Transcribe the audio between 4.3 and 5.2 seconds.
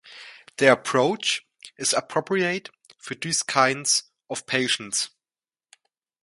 of patients.